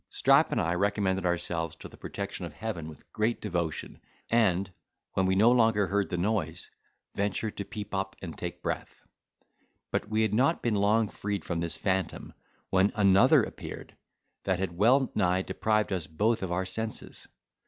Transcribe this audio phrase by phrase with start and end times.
[0.09, 4.71] Strap and I recommended ourselves to the protection of heaven with great devotion, and,
[5.13, 6.71] when we no longer heard the noise,
[7.13, 8.99] ventured to peep up and take breath.
[9.91, 12.33] But we had not been long freed from this phantom,
[12.71, 13.95] when another appeared,
[14.43, 17.27] that had well nigh deprived us both of our senses.